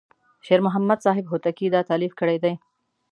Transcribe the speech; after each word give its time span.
شیر 0.45 0.59
محمد 0.67 0.99
صاحب 1.05 1.25
هوتکی 1.31 1.67
دا 1.73 1.81
تألیف 1.89 2.13
کړی 2.19 2.37
دی. 2.43 2.53